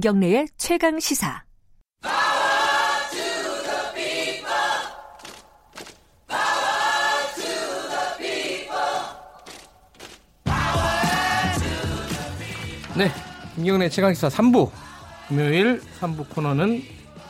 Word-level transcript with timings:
김경래의 0.00 0.48
최강 0.56 0.98
시사. 0.98 1.44
네, 12.96 13.10
김경래 13.56 13.90
최강시사 13.90 14.28
3부 14.28 14.70
금요일 15.28 15.82
3부 16.00 16.30
코너는 16.30 16.82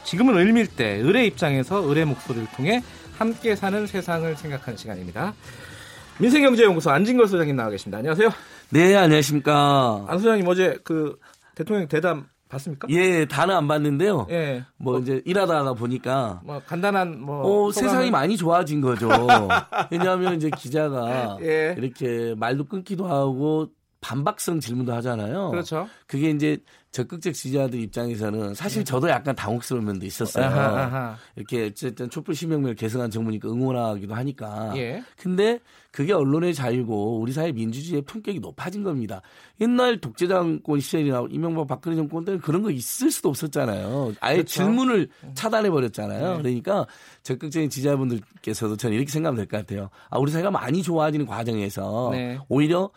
지금은 0.05 0.37
을밀대 0.37 1.03
을의 1.03 1.27
입장에서 1.27 1.91
을의 1.91 2.05
목소리를 2.05 2.47
통해 2.55 2.85
함께 3.19 3.57
사는 3.57 3.85
세상을 3.85 4.37
생각하는 4.37 4.77
시간입니다. 4.77 5.35
민생경제연구소 6.21 6.91
안진걸 6.91 7.27
소장님 7.27 7.57
나와 7.57 7.71
계십니다. 7.71 7.99
안녕하세요. 7.99 8.31
네, 8.69 8.95
안녕하십니까. 8.95 10.05
안 10.07 10.19
소장님 10.19 10.47
어제 10.47 10.79
그 10.85 11.19
대통령 11.57 11.89
대담 11.89 12.29
봤습니까? 12.51 12.89
예, 12.91 13.25
다는 13.25 13.57
안 13.57 13.69
봤는데요. 13.69 14.27
예. 14.31 14.65
뭐 14.77 14.99
이제 14.99 15.23
일하다가 15.25 15.75
보니까 15.75 16.41
뭐 16.45 16.61
간단한 16.67 17.21
뭐 17.21 17.67
어, 17.69 17.73
세상이 17.73 18.11
많이 18.11 18.37
좋아진 18.37 18.81
거죠. 18.81 19.09
왜냐하면 19.91 20.35
이제 20.35 20.51
기자가 20.51 21.39
예. 21.43 21.75
이렇게 21.79 22.35
말도 22.37 22.65
끊기도 22.67 23.07
하고 23.07 23.69
반박성 24.01 24.61
질문도 24.61 24.93
하잖아요. 24.95 25.51
그렇죠. 25.51 25.89
그게 26.07 26.31
이제 26.31 26.59
적극적 26.91 27.35
지지자들 27.35 27.79
입장에서는 27.81 28.55
사실 28.55 28.85
저도 28.85 29.09
약간 29.11 29.37
당혹스러운 29.37 29.85
면도 29.85 30.07
있었어요. 30.07 30.49
네. 30.49 30.53
아하, 30.53 30.81
아하. 30.81 31.17
이렇게 31.37 31.67
어쨌든 31.67 32.11
촛불 32.11 32.35
시명을 32.35 32.75
개성한 32.75 33.11
정부니까 33.11 33.49
응원하기도 33.49 34.13
하니까. 34.13 34.73
예. 34.77 35.05
근데 35.17 35.61
그게 35.93 36.13
언론의 36.13 36.55
자유고 36.55 37.21
우리 37.21 37.33
사회 37.33 37.53
민주주의의 37.53 38.03
품격이 38.03 38.41
높아진 38.41 38.83
겁니다. 38.83 39.21
옛날 39.61 40.01
독재정권 40.01 40.81
시절이나 40.81 41.27
이명박 41.31 41.69
박근혜 41.69 41.95
정권 41.95 42.25
때는 42.25 42.41
그런 42.41 42.63
거 42.63 42.71
있을 42.71 43.11
수도 43.11 43.29
없었잖아요. 43.29 44.15
아예 44.21 44.37
그렇죠. 44.37 44.49
질문을 44.51 45.11
차단해 45.35 45.71
버렸잖아요. 45.71 46.37
네. 46.39 46.43
그러니까 46.43 46.87
적극적인 47.23 47.71
지지자분들께서도 47.71 48.77
저는 48.77 48.97
이렇게 48.97 49.13
생각하면 49.13 49.37
될 49.37 49.47
것 49.47 49.59
같아요. 49.59 49.91
아, 50.09 50.19
우리 50.19 50.33
사회가 50.33 50.51
많이 50.51 50.83
좋아지는 50.83 51.27
과정에서 51.27 52.09
네. 52.13 52.39
오히려 52.49 52.91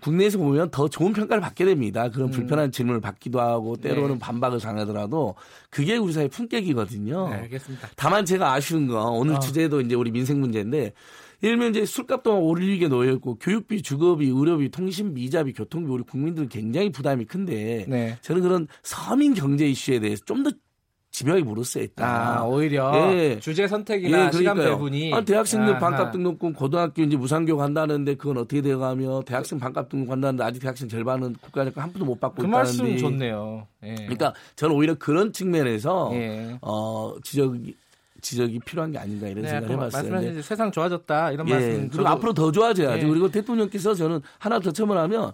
국내에서 0.00 0.38
보면 0.38 0.70
더 0.70 0.88
좋은 0.88 1.12
평가를 1.12 1.40
받게 1.40 1.64
됩니다. 1.64 2.08
그런 2.08 2.30
불편한 2.30 2.72
질문을 2.72 3.00
받기도 3.00 3.40
하고 3.40 3.76
때로는 3.76 4.10
음. 4.10 4.12
네. 4.14 4.18
반박을 4.18 4.60
당하더라도 4.60 5.34
그게 5.70 5.96
우리 5.96 6.12
사회 6.12 6.28
품격이거든요. 6.28 7.28
네, 7.28 7.34
알겠습니다. 7.36 7.90
다만 7.96 8.24
제가 8.24 8.52
아쉬운 8.52 8.86
건 8.86 9.08
오늘 9.08 9.34
어. 9.34 9.38
주제도 9.40 9.80
이제 9.80 9.94
우리 9.94 10.10
민생 10.10 10.40
문제인데 10.40 10.92
예를 11.42 11.58
들면 11.58 11.70
이제 11.70 11.84
술값도 11.84 12.40
오르게 12.40 12.88
놓여 12.88 13.12
있고 13.12 13.36
교육비, 13.36 13.82
주거비, 13.82 14.28
의료비, 14.28 14.70
통신비, 14.70 15.22
이자비, 15.24 15.52
교통비 15.52 15.90
우리 15.90 16.02
국민들은 16.02 16.48
굉장히 16.48 16.90
부담이 16.90 17.26
큰데 17.26 17.84
네. 17.86 18.16
저는 18.22 18.40
그런 18.40 18.66
서민 18.82 19.34
경제 19.34 19.68
이슈에 19.68 20.00
대해서 20.00 20.24
좀 20.24 20.44
더 20.44 20.50
집요하게 21.14 21.44
물었어야 21.44 21.82
했다. 21.82 22.38
아, 22.40 22.44
오히려 22.44 22.92
예. 23.12 23.38
주제 23.38 23.68
선택이나 23.68 24.32
시간 24.32 24.56
배분이 24.56 25.14
아, 25.14 25.20
대학생들 25.20 25.74
아하. 25.74 25.78
반값 25.78 26.10
등록금 26.10 26.54
고등학교 26.54 27.02
이제 27.02 27.16
무상교 27.16 27.56
간다는데 27.56 28.16
그건 28.16 28.38
어떻게 28.38 28.60
돼가며 28.60 29.22
대학생 29.24 29.60
반값 29.60 29.88
등록 29.88 30.08
간다는데 30.08 30.42
아직 30.42 30.58
대학생 30.58 30.88
절반은 30.88 31.36
국가적 31.40 31.76
한 31.76 31.92
푼도 31.92 32.04
못 32.04 32.18
받고 32.18 32.42
그 32.42 32.48
있다는데. 32.48 32.82
말씀 32.82 32.96
좋네요. 32.96 33.68
예. 33.84 33.94
그러니까 33.94 34.34
저는 34.56 34.74
오히려 34.74 34.94
그런 34.94 35.32
측면에서 35.32 36.10
예. 36.14 36.58
어 36.60 37.14
지적이 37.22 37.76
지적이 38.20 38.58
필요한 38.64 38.90
게 38.90 38.98
아닌가 38.98 39.28
이런 39.28 39.42
네, 39.42 39.50
생각을 39.50 39.72
아까 39.76 39.84
해봤어요. 39.84 40.10
말씀하신 40.10 40.42
세상 40.42 40.72
좋아졌다 40.72 41.30
이런 41.30 41.48
예, 41.48 41.52
말씀 41.52 41.88
그리고 41.90 42.08
앞으로 42.08 42.34
더 42.34 42.50
좋아져야죠. 42.50 43.06
예. 43.06 43.08
그리고 43.08 43.30
대통령께서 43.30 43.94
저는 43.94 44.20
하나 44.40 44.58
더 44.58 44.72
첨언하면 44.72 45.30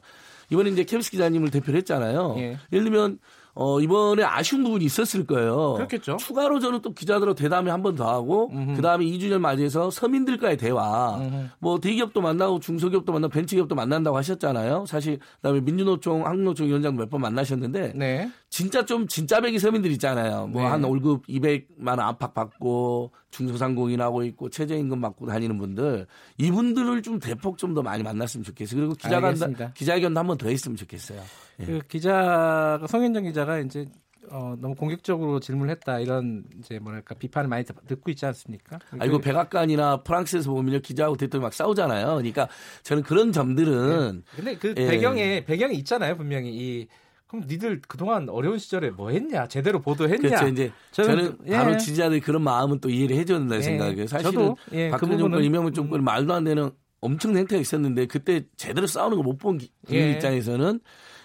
이번에 0.51 0.69
이제 0.69 0.85
케비스 0.85 1.11
기자님을 1.11 1.51
대표를 1.51 1.79
했잖아요. 1.79 2.35
예. 2.37 2.59
예를 2.71 2.85
들면 2.85 3.19
어, 3.55 3.81
이번에 3.81 4.23
아쉬운 4.23 4.63
부분이 4.65 4.85
있었을 4.85 5.27
거예요. 5.27 5.75
그렇겠죠. 5.75 6.17
추가로 6.19 6.61
저는 6.61 6.81
또 6.83 6.93
기자들하고 6.95 7.35
대담에 7.35 7.71
한번 7.71 7.95
더 7.97 8.09
하고, 8.09 8.49
그 8.77 8.81
다음에 8.83 9.05
2주년 9.05 9.39
맞이해서 9.41 9.91
서민들과의 9.91 10.57
대화, 10.57 11.19
음흠. 11.21 11.47
뭐 11.59 11.81
대기업도 11.81 12.21
만나고 12.21 12.61
중소기업도 12.61 13.13
만나고 13.13 13.31
벤처기업도 13.33 13.75
만난다고 13.75 14.17
하셨잖아요. 14.17 14.85
사실, 14.87 15.19
그 15.19 15.25
다음에 15.43 15.61
민주노총, 15.61 16.25
한국노총 16.27 16.69
위원장 16.69 16.97
몇 16.97 17.11
번 17.11 17.21
만나셨는데, 17.23 17.93
네. 17.97 18.31
진짜 18.51 18.85
좀 18.85 19.07
진짜배기 19.07 19.59
서민들 19.61 19.93
있잖아요. 19.93 20.49
뭐 20.49 20.63
네. 20.63 20.69
한 20.69 20.83
월급 20.83 21.25
200만 21.29 21.87
원 21.91 22.01
압박 22.01 22.35
받고 22.35 23.13
중소상공인 23.31 24.01
하고 24.01 24.25
있고 24.25 24.51
최저임금 24.51 25.01
받고 25.01 25.27
다니는 25.27 25.57
분들 25.59 26.07
이분들을 26.39 27.01
좀 27.03 27.21
대폭 27.21 27.57
좀 27.59 27.71
더 27.75 27.83
많이 27.83 28.03
만났으면 28.03 28.43
좋겠어요. 28.43 28.81
그리고 28.81 28.95
기자간다. 28.95 29.73
기자회견도 29.75 30.19
한 30.19 30.27
번 30.27 30.37
더 30.37 30.49
했으면 30.49 30.77
좋겠어요. 30.77 31.23
예. 31.61 31.65
그 31.65 31.79
기자가 31.87 32.85
성현정 32.89 33.23
기자가 33.25 33.61
이제 33.61 33.87
어, 34.33 34.55
너무 34.61 34.75
공격적으로 34.75 35.39
질문했다 35.39 36.01
이런 36.01 36.43
이제 36.59 36.79
뭐랄까 36.81 37.15
비판을 37.15 37.49
많이 37.49 37.65
듣- 37.65 37.87
듣고 37.87 38.11
있지 38.11 38.27
않습니까? 38.27 38.79
아 38.99 39.05
이거 39.05 39.19
백악관이나 39.19 40.03
프랑스에서 40.03 40.51
보면 40.51 40.83
기자하고 40.83 41.17
대통령 41.17 41.45
막 41.45 41.55
싸우잖아요. 41.55 42.07
그러니까 42.17 42.49
저는 42.83 43.05
그런 43.05 43.31
점들은 43.33 44.25
근데 44.35 44.57
그 44.57 44.75
예. 44.77 44.87
배경에 44.89 45.45
배경이 45.45 45.77
있잖아요 45.77 46.17
분명히 46.17 46.51
이 46.53 46.89
그럼 47.31 47.45
니들 47.49 47.81
그동안 47.87 48.29
어려운 48.29 48.59
시절에 48.59 48.91
뭐 48.91 49.11
했냐 49.11 49.47
제대로 49.47 49.81
보도했냐 49.81 50.19
그렇죠. 50.29 50.49
이제 50.49 50.73
저는 50.91 51.11
저는, 51.17 51.39
그- 51.39 51.45
예. 51.47 51.57
바로 51.57 51.77
지지자들이 51.79 52.21
그런 52.21 52.43
마음은 52.43 52.81
또 52.81 52.91
이해를 52.91 53.17
해줘야 53.17 53.39
된다 53.39 53.57
예. 53.57 53.63
생각해요. 53.63 54.07
사실은 54.09 54.33
저도, 54.33 54.57
예, 54.73 54.87
그 54.87 54.91
박근혜 54.93 55.15
부분은- 55.17 55.19
정권, 55.21 55.45
이명박 55.45 55.75
정권 55.75 56.03
말도 56.05 56.35
안 56.35 56.45
되는 56.45 56.71
엄청난 57.01 57.41
행태가 57.41 57.61
있었는데 57.61 58.07
그때 58.07 58.45
제대로 58.57 58.87
싸우는 58.87 59.17
걸 59.17 59.25
못 59.25 59.39
본 59.39 59.59
국민 59.87 60.05
예. 60.09 60.13
입장에서는 60.13 60.81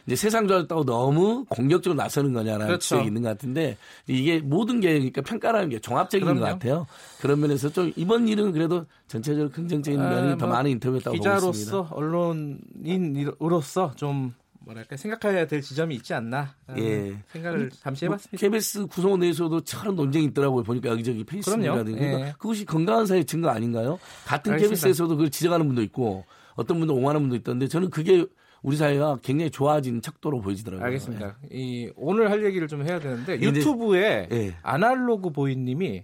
이제 0.06 0.16
세상 0.16 0.48
좋아졌다고 0.48 0.86
너무 0.86 1.46
공격적으로 1.50 1.98
나서는 1.98 2.32
거냐라는 2.34 2.68
그렇죠. 2.68 2.80
지적이 2.84 3.08
있는 3.08 3.24
것 3.24 3.30
같은데 3.30 3.76
이게 4.08 4.40
모든 4.40 4.80
게 4.80 4.94
그러니까 4.94 5.22
평가라는 5.24 5.70
게 5.70 5.80
종합적인 5.80 6.24
그럼요. 6.28 6.42
것 6.42 6.46
같아요. 6.46 6.86
그런 7.20 7.40
면에서 7.42 7.70
좀 7.70 7.92
이번 7.96 8.28
일은 8.28 8.52
그래도 8.52 8.86
전체적으로 9.08 9.50
긍정적인 9.50 10.00
아, 10.00 10.08
면이 10.10 10.38
더뭐 10.38 10.52
많은 10.52 10.70
인터뷰였다고 10.70 11.18
보고 11.18 11.28
있습니다. 11.28 11.52
기자로서 11.52 11.90
언론인으로서 11.96 13.94
좀 13.96 14.34
뭐랄까 14.66 14.98
생각해야 14.98 15.46
될 15.46 15.62
지점이 15.62 15.96
있지 15.96 16.14
않나 16.14 16.56
라는 16.68 16.84
예. 16.84 17.18
생각을 17.28 17.70
잠시 17.70 18.06
해봤습니다. 18.06 18.38
KBS 18.38 18.88
구성원 18.88 19.20
내에서도 19.20 19.62
참 19.62 19.96
논쟁이 19.96 20.26
있더라고요. 20.26 20.64
보니까 20.64 20.90
여기저기 20.90 21.24
페이스북이라든가. 21.24 21.84
그럼요. 21.84 21.98
그러니까 22.00 22.28
예. 22.30 22.34
그것이 22.40 22.66
건강한 22.66 23.06
사회의 23.06 23.26
증거 23.26 23.50
아닌가요? 23.50 24.00
같은 24.26 24.54
알겠습니다. 24.54 24.76
KBS에서도 24.82 25.10
그걸 25.10 25.30
지적하는 25.30 25.68
분도 25.68 25.82
있고 25.84 26.26
어떤 26.56 26.80
분도 26.80 26.96
옹호하는 26.96 27.22
분도 27.22 27.36
있던데 27.36 27.68
저는 27.68 27.90
그게 27.92 28.26
우리 28.64 28.76
사회가 28.78 29.20
굉장히 29.22 29.52
좋아진 29.52 30.02
척도로 30.02 30.42
보이더라고요. 30.42 30.84
알겠습니다. 30.86 31.38
이 31.52 31.92
오늘 31.96 32.32
할 32.32 32.44
얘기를 32.44 32.68
좀 32.68 32.84
해야 32.84 33.00
되는데 33.00 33.36
이제- 33.36 33.46
유튜브에 33.46 34.28
예. 34.32 34.56
아날로그 34.64 35.30
보이님이 35.30 36.04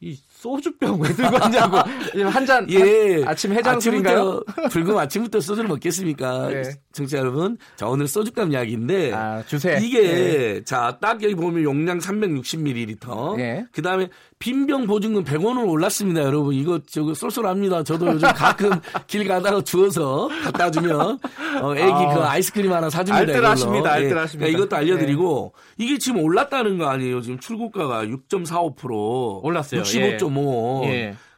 이 0.00 0.18
소주병 0.38 1.00
왜 1.00 1.12
들고 1.12 1.36
왔냐고 1.36 1.78
한잔 2.30 2.64
예. 2.70 3.24
아침 3.26 3.52
해장술인가요? 3.52 4.40
불금 4.70 4.96
아침부터 4.98 5.40
소주를 5.40 5.68
먹겠습니까? 5.68 6.52
예. 6.52 6.62
청취자 6.92 7.18
여러분. 7.18 7.58
자, 7.76 7.86
오늘 7.86 8.06
소주값 8.08 8.50
이야기인데. 8.50 9.12
아, 9.12 9.42
주세. 9.46 9.78
이게, 9.82 10.62
자, 10.64 10.98
딱 11.00 11.22
여기 11.22 11.34
보면 11.34 11.62
용량 11.62 11.98
360ml. 11.98 13.38
예. 13.40 13.66
그 13.72 13.82
다음에 13.82 14.08
빈병 14.38 14.86
보증금 14.86 15.24
100원으로 15.24 15.68
올랐습니다, 15.68 16.22
여러분. 16.22 16.54
이거 16.54 16.80
저거 16.88 17.14
쏠쏠합니다. 17.14 17.82
저도 17.84 18.06
요즘 18.06 18.28
가끔 18.28 18.70
길 19.06 19.26
가다가 19.26 19.60
주워서 19.62 20.28
갖다 20.44 20.70
주면, 20.70 21.18
어, 21.60 21.74
애기 21.76 21.92
아. 21.92 22.14
그 22.14 22.20
아이스크림 22.22 22.72
하나 22.72 22.90
사줍니다. 22.90 23.32
알뜰하십니다. 23.32 23.92
알뜰하십니다. 23.92 24.46
그러니까 24.46 24.58
이것도 24.58 24.76
알려드리고, 24.76 25.54
이게 25.78 25.98
지금 25.98 26.22
올랐다는 26.22 26.78
거 26.78 26.86
아니에요. 26.86 27.20
지금 27.20 27.38
출고가가 27.38 28.04
6.45%. 28.06 29.44
올랐어요. 29.44 29.82
65.5. 29.82 30.00
예. 30.02 30.27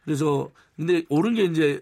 그래서 0.04 0.50
근데 0.76 1.04
오른 1.08 1.34
게 1.34 1.44
이제 1.44 1.80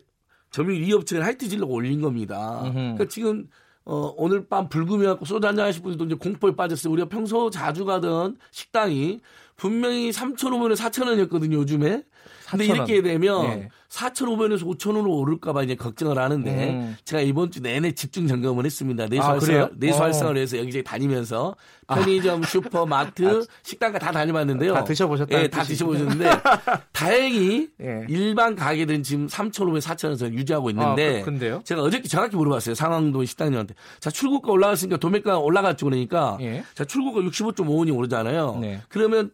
이 0.74 0.92
업체가 0.92 1.24
하이트 1.24 1.48
질러가 1.48 1.72
올린 1.72 2.00
겁니다. 2.00 2.62
그러니까 2.72 3.04
지금 3.08 3.48
어, 3.84 4.12
오늘 4.16 4.46
밤 4.46 4.68
불금이갖고 4.68 5.24
소주 5.24 5.46
한잔 5.46 5.66
하실 5.66 5.82
분들도 5.82 6.04
이제 6.04 6.14
공포에 6.14 6.54
빠졌어요. 6.54 6.92
우리가 6.92 7.08
평소 7.08 7.48
자주 7.48 7.84
가던 7.86 8.36
식당이 8.50 9.20
분명히 9.58 10.10
3,500원, 10.10 10.74
4,000원이었거든요, 10.76 11.54
요즘에. 11.54 12.02
근데 12.48 12.66
4,000원. 12.66 12.74
이렇게 12.76 13.02
되면 13.02 13.44
예. 13.44 13.68
4,500원에서 13.90 14.62
5,000원으로 14.62 15.08
오를까봐 15.18 15.64
이제 15.64 15.74
걱정을 15.74 16.16
하는데 16.16 16.70
음. 16.70 16.96
제가 17.04 17.20
이번 17.20 17.50
주 17.50 17.60
내내 17.60 17.92
집중 17.92 18.26
점검을 18.26 18.64
했습니다. 18.64 19.06
내수 19.06 19.22
아, 19.22 19.36
그래요? 19.38 19.60
활성화, 19.62 19.70
내수 19.78 19.98
어. 19.98 20.02
활성화를 20.04 20.40
해서 20.40 20.58
여기저기 20.58 20.82
다니면서 20.84 21.56
편의점, 21.88 22.42
슈퍼, 22.48 22.86
마트, 22.86 23.44
식당가 23.64 23.98
다 23.98 24.12
다녀봤는데요. 24.12 24.72
다 24.74 24.84
드셔보셨다는 24.84 25.44
예, 25.44 25.48
다. 25.48 25.62
드셔보셨는데 25.62 26.30
다행히 26.92 27.68
예. 27.82 28.06
일반 28.08 28.54
가게들은 28.54 29.02
지금 29.02 29.28
3,500, 29.28 29.82
4,000원에서 29.82 30.32
유지하고 30.32 30.70
있는데 30.70 31.20
아, 31.20 31.24
그-? 31.24 31.60
제가 31.64 31.82
어저께 31.82 32.08
정확히 32.08 32.36
물어봤어요. 32.36 32.74
상황도 32.74 33.24
식당님한테. 33.24 33.74
자, 34.00 34.10
출고가 34.10 34.52
올라갔으니까 34.52 34.96
도매가 34.98 35.38
올라갔죠. 35.40 35.84
그러니까 35.86 36.38
예. 36.40 36.64
자, 36.74 36.84
출고가 36.84 37.20
65.5원이 37.20 37.94
오르잖아요. 37.94 38.58
네. 38.60 38.80
그러면 38.88 39.32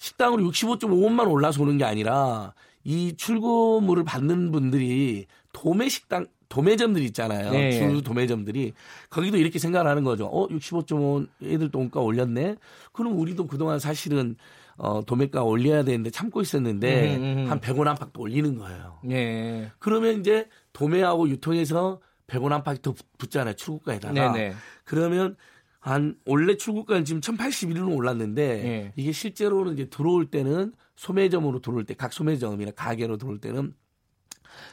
식당으로 0.00 0.42
65.5원만 0.50 1.30
올라서 1.30 1.62
오는 1.62 1.76
게 1.76 1.84
아니라 1.84 2.54
이 2.82 3.14
출고물을 3.16 4.02
받는 4.04 4.50
분들이 4.50 5.26
도매 5.52 5.88
식당 5.88 6.26
도매점들 6.48 7.02
있잖아요. 7.02 7.52
네. 7.52 7.78
주 7.78 8.02
도매점들이 8.02 8.72
거기도 9.08 9.36
이렇게 9.36 9.60
생각을 9.60 9.88
하는 9.88 10.02
거죠. 10.02 10.26
어, 10.26 10.48
65.5 10.48 11.28
애들 11.44 11.70
돈가 11.70 12.00
올렸네. 12.00 12.56
그럼 12.92 13.18
우리도 13.18 13.46
그동안 13.46 13.78
사실은 13.78 14.36
어, 14.76 15.04
도매가 15.04 15.44
올려야 15.44 15.84
되는데 15.84 16.10
참고 16.10 16.40
있었는데 16.40 17.16
음, 17.16 17.22
음, 17.22 17.38
음. 17.44 17.50
한 17.50 17.60
100원 17.60 17.86
안팎도 17.86 18.20
올리는 18.20 18.56
거예요. 18.56 18.98
예. 19.10 19.70
그러면 19.78 20.18
이제 20.18 20.48
도매하고 20.72 21.28
유통에서 21.28 22.00
100원 22.26 22.52
안팎이 22.52 22.78
더 22.82 22.94
붙잖아요. 23.18 23.54
출고가에다가. 23.54 24.32
네네. 24.32 24.54
그러면 24.84 25.36
한 25.80 26.14
원래 26.26 26.56
출고가는 26.56 27.04
지금 27.06 27.20
1,081원 27.22 27.96
올랐는데 27.96 28.42
예. 28.64 28.92
이게 28.96 29.12
실제로는 29.12 29.72
이제 29.74 29.88
들어올 29.88 30.26
때는 30.30 30.72
소매점으로 30.96 31.60
들어올 31.60 31.84
때 31.84 31.94
각 31.94 32.12
소매점이나 32.12 32.72
가게로 32.72 33.16
들어올 33.16 33.40
때는 33.40 33.72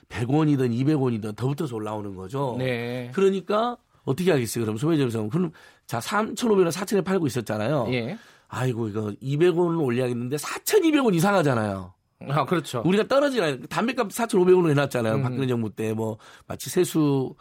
100원이든 0.09 0.71
200원이든 0.71 1.35
더 1.35 1.47
붙어서 1.47 1.75
올라오는 1.75 2.15
거죠. 2.15 2.55
네. 2.57 3.11
그러니까 3.13 3.77
어떻게 4.03 4.31
하겠어요? 4.31 4.65
그럼 4.65 4.77
소매점에서 4.77 5.29
그럼 5.29 5.51
자 5.85 5.99
3,500원 5.99 6.69
4,000에 6.71 7.05
팔고 7.05 7.27
있었잖아요. 7.27 7.87
예. 7.91 8.17
아이고 8.49 8.87
이거 8.89 9.13
200원을 9.21 9.83
올려야겠는데 9.83 10.37
4,200원 10.37 11.13
이상하잖아요. 11.15 11.93
아, 12.29 12.45
그렇죠. 12.45 12.81
우리가 12.85 13.07
떨어지나 13.07 13.57
담배값 13.69 14.09
4,500원으로 14.09 14.69
해놨잖아요. 14.71 15.15
음. 15.15 15.23
박근혜 15.23 15.47
정부 15.47 15.69
때 15.73 15.93
뭐 15.93 16.17
마치 16.47 16.69
세수 16.69 17.35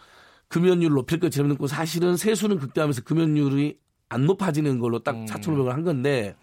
금연율 0.48 0.92
높일 0.92 1.20
것처럼 1.20 1.48
놓고 1.50 1.66
사실은 1.66 2.16
세수는 2.16 2.58
극대화하면서 2.58 3.02
금연율이 3.02 3.78
안 4.08 4.26
높아지는 4.26 4.78
걸로 4.78 5.00
딱 5.00 5.16
음. 5.16 5.26
4,500원 5.26 5.68
한 5.68 5.82
건데 5.82 6.34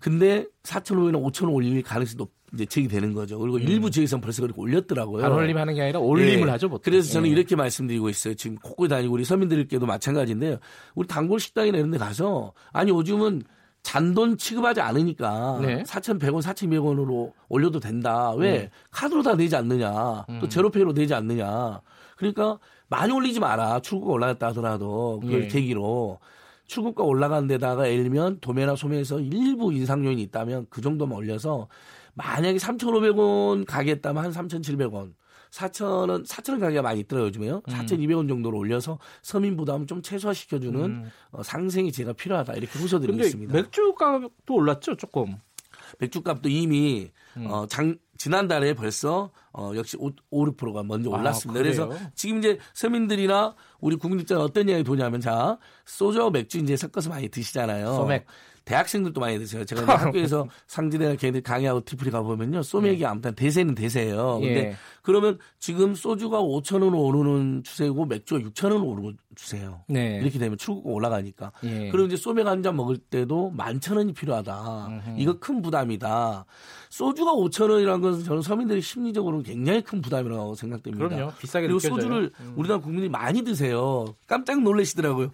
근데 0.00 0.46
4,500원, 0.62 1.32
5,000원 1.32 1.54
올릴 1.54 1.82
가능성이 1.82 2.16
높, 2.18 2.32
이제 2.54 2.64
제기되는 2.66 3.12
거죠. 3.12 3.38
그리고 3.38 3.58
일부 3.58 3.90
지역에서는 3.90 4.20
벌써 4.20 4.42
그렇게 4.42 4.60
올렸더라고요. 4.60 5.22
반올림 5.22 5.56
하는 5.56 5.74
게 5.74 5.82
아니라 5.82 6.00
올림을 6.00 6.46
예. 6.46 6.50
하죠, 6.52 6.68
보통. 6.68 6.82
그래서 6.84 7.12
저는 7.12 7.28
예. 7.28 7.32
이렇게 7.32 7.56
말씀드리고 7.56 8.08
있어요. 8.08 8.34
지금 8.34 8.56
곳곳에 8.58 8.88
다니고 8.88 9.12
우리 9.12 9.24
서민들께도 9.24 9.84
마찬가지인데요. 9.84 10.58
우리 10.94 11.08
단골 11.08 11.40
식당이나 11.40 11.78
이런 11.78 11.90
데 11.90 11.98
가서 11.98 12.52
아니 12.72 12.90
요즘은 12.90 13.42
잔돈 13.82 14.36
취급하지 14.36 14.80
않으니까 14.80 15.58
네. 15.62 15.82
4,100원, 15.84 16.42
4,200원으로 16.42 17.32
올려도 17.48 17.80
된다. 17.80 18.32
왜? 18.32 18.50
네. 18.50 18.70
카드로 18.90 19.22
다 19.22 19.34
내지 19.34 19.54
않느냐. 19.56 19.90
또 20.26 20.32
음. 20.32 20.48
제로페이로 20.48 20.92
내지 20.92 21.14
않느냐. 21.14 21.80
그러니까 22.16 22.58
많이 22.88 23.12
올리지 23.12 23.40
마라. 23.40 23.80
출구가 23.80 24.12
올라갔다 24.12 24.48
하더라도 24.48 25.20
그걸 25.22 25.44
예. 25.44 25.48
계기로 25.48 26.18
출구가 26.66 27.04
올라간 27.04 27.46
데다가 27.46 27.88
예를 27.88 28.04
들면 28.04 28.40
도매나 28.40 28.74
소매에서 28.74 29.20
일부 29.20 29.72
인상 29.72 30.04
요인이 30.04 30.20
있다면 30.22 30.66
그 30.68 30.80
정도만 30.80 31.16
올려서 31.16 31.68
만약에 32.14 32.58
3,500원 32.58 33.66
가게였다면 33.66 34.24
한 34.24 34.32
3,700원. 34.32 35.14
4,000원, 35.50 36.26
4,000원 36.26 36.60
가게가 36.60 36.82
많이 36.82 37.00
있더라고요, 37.00 37.28
요즘에요. 37.28 37.62
4,200원 37.62 38.28
정도로 38.28 38.58
올려서 38.58 38.98
서민 39.22 39.56
부담을 39.56 39.86
좀 39.86 40.02
최소화시켜주는 40.02 40.80
음. 40.84 41.10
어, 41.30 41.42
상생이 41.42 41.92
제가 41.92 42.14
필요하다. 42.14 42.54
이렇게 42.54 42.78
호소드리고 42.78 43.18
있습니다. 43.18 43.52
맥주 43.54 43.94
값도 43.94 44.54
올랐죠, 44.54 44.96
조금. 44.96 45.36
맥주 45.98 46.22
값도 46.22 46.48
이미 46.48 47.10
음. 47.36 47.46
어, 47.46 47.66
장, 47.66 47.96
지난달에 48.16 48.74
벌써 48.74 49.30
어, 49.52 49.72
역시 49.74 49.96
5, 49.98 50.10
5, 50.30 50.46
6%가 50.46 50.82
먼저 50.82 51.10
아, 51.12 51.18
올랐습니다. 51.18 51.60
그래요? 51.62 51.88
그래서 51.88 52.10
지금 52.14 52.38
이제 52.38 52.58
서민들이나 52.74 53.54
우리 53.80 53.96
국민 53.96 54.20
입장은 54.20 54.42
어떤 54.42 54.68
이야기 54.68 54.84
도냐면 54.84 55.20
자 55.20 55.58
소주와 55.84 56.30
맥주 56.30 56.58
이제 56.58 56.76
섞어서 56.76 57.10
많이 57.10 57.28
드시잖아요. 57.28 57.86
소맥. 57.94 58.26
대학생들도 58.66 59.18
많이 59.20 59.38
드세요. 59.38 59.64
제가 59.64 59.82
학교에서 59.96 60.46
상지대나 60.66 61.14
걔네들 61.14 61.40
강의하고 61.42 61.84
티프리 61.84 62.10
가보면요. 62.10 62.62
소맥이 62.64 63.06
아무튼 63.06 63.32
대세는 63.34 63.76
대세예요. 63.76 64.40
근데 64.40 64.56
예. 64.56 64.76
그러면 65.02 65.38
지금 65.60 65.94
소주가 65.94 66.40
5천 66.42 66.82
원 66.82 66.92
오르는 66.94 67.62
추세고 67.62 68.06
맥주가 68.06 68.40
6천 68.40 68.72
원 68.72 68.82
오르는 68.82 69.16
추세예요. 69.36 69.84
네. 69.88 70.18
이렇게 70.20 70.40
되면 70.40 70.58
출구가 70.58 70.90
올라가니까. 70.90 71.52
예. 71.62 71.90
그리고 71.90 72.06
이제 72.06 72.16
소맥 72.16 72.46
한 72.46 72.62
잔 72.66 72.74
먹을 72.74 72.96
때도 72.98 73.50
만천 73.50 73.98
원이 73.98 74.12
필요하다. 74.14 74.86
음흠. 74.88 75.14
이거 75.20 75.38
큰 75.38 75.62
부담이다. 75.62 76.44
소주가 76.90 77.32
5천 77.34 77.70
원이라는 77.70 78.00
것은 78.00 78.24
저는 78.24 78.42
서민들이 78.42 78.80
심리적으로 78.82 79.42
굉장히 79.42 79.80
큰 79.82 80.00
부담이라고 80.02 80.56
생각됩니다. 80.56 81.06
그럼요. 81.08 81.32
비싸게 81.38 81.68
그리고 81.68 81.78
느껴져요. 81.78 82.00
소주를 82.00 82.32
음. 82.40 82.54
우리나라 82.56 82.80
국민이 82.80 83.08
많이 83.08 83.42
드세요. 83.42 84.06
깜짝 84.26 84.60
놀라시더라고요. 84.60 85.30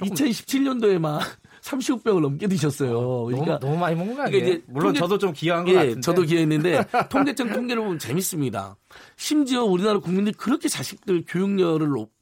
2017년도에만 0.00 1.20
30병을 1.62 2.20
넘게 2.20 2.46
드셨어요. 2.48 3.24
그러니까 3.24 3.58
너무, 3.58 3.72
너무 3.72 3.78
많이 3.80 3.96
먹는 3.96 4.14
거 4.16 4.22
아니에요? 4.22 4.44
그러니까 4.44 4.64
물론 4.68 4.84
통계- 4.92 4.98
저도 5.00 5.18
좀 5.18 5.32
기여한 5.32 5.64
것 5.64 5.70
예, 5.72 5.74
같은데. 5.76 6.00
저도 6.00 6.22
기회했는데 6.22 6.84
통계청 7.10 7.52
통계를 7.52 7.82
보면 7.82 7.98
재밌습니다. 7.98 8.76
심지어 9.16 9.64
우리나라 9.64 9.98
국민들이 9.98 10.34
그렇게 10.34 10.68
자식들 10.68 11.24
교육열을 11.26 11.88
높, 11.88 12.12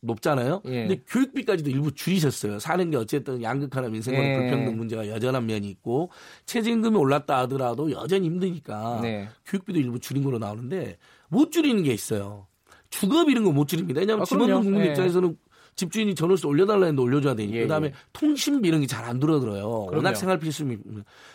높잖아요. 0.00 0.60
예. 0.66 0.86
근데 0.86 1.02
교육비까지도 1.08 1.70
일부 1.70 1.90
줄이셨어요. 1.92 2.58
사는 2.58 2.90
게 2.90 2.96
어쨌든 2.98 3.42
양극화나 3.42 3.88
민생과의 3.88 4.28
예. 4.30 4.36
불평등 4.38 4.76
문제가 4.76 5.08
여전한 5.08 5.46
면이 5.46 5.68
있고 5.70 6.10
최저임금이 6.46 6.96
올랐다 6.96 7.38
하더라도 7.40 7.90
여전히 7.90 8.26
힘드니까 8.26 9.00
네. 9.02 9.28
교육비도 9.46 9.78
일부 9.78 9.98
줄인 9.98 10.22
걸로 10.22 10.38
나오는데 10.38 10.98
못 11.28 11.50
줄이는 11.52 11.82
게 11.82 11.92
있어요. 11.94 12.46
주급 12.90 13.28
이런 13.30 13.44
거 13.44 13.50
못 13.50 13.66
줄입니다. 13.66 14.00
왜냐하면 14.00 14.22
아, 14.22 14.24
집 14.26 14.34
없는 14.34 14.46
그럼요. 14.46 14.62
국민 14.64 14.82
예. 14.84 14.90
입장에서는 14.90 15.36
집주인이 15.76 16.14
전월세 16.14 16.46
올려달라 16.46 16.86
했는데 16.86 17.02
올려줘야 17.02 17.34
되니까. 17.34 17.56
예, 17.56 17.62
그다음에 17.62 17.88
예. 17.88 17.92
통신비 18.12 18.68
이런 18.68 18.80
게 18.80 18.86
잘 18.86 19.04
안 19.04 19.20
줄어들어요. 19.20 19.62
그럼요. 19.86 19.96
워낙 19.96 20.14
생활 20.14 20.38
필수미 20.38 20.78